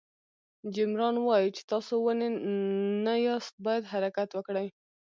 [0.73, 2.29] جیم ران وایي چې تاسو ونې
[3.05, 4.67] نه یاست باید حرکت وکړئ.